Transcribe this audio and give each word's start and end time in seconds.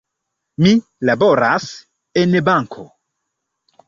Mi 0.67 0.69
laboras 1.09 1.67
en 2.21 2.33
banko. 2.47 2.87